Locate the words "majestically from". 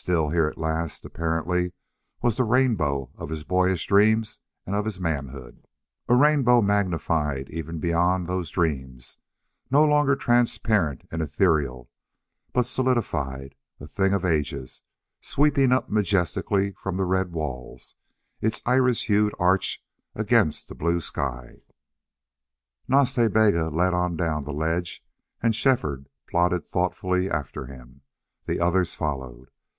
15.90-16.94